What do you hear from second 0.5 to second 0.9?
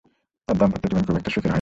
দাম্পত্য